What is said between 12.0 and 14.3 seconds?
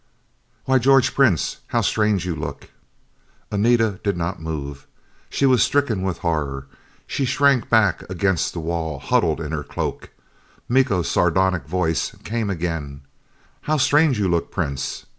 came again: "How strange you